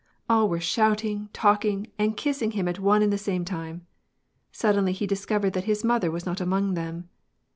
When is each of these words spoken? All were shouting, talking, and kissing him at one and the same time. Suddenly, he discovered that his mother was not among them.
All 0.27 0.49
were 0.49 0.59
shouting, 0.59 1.29
talking, 1.31 1.85
and 1.99 2.17
kissing 2.17 2.53
him 2.53 2.67
at 2.67 2.79
one 2.79 3.03
and 3.03 3.13
the 3.13 3.19
same 3.19 3.45
time. 3.45 3.85
Suddenly, 4.51 4.93
he 4.93 5.05
discovered 5.05 5.53
that 5.53 5.65
his 5.65 5.83
mother 5.83 6.09
was 6.09 6.25
not 6.25 6.41
among 6.41 6.73
them. 6.73 7.07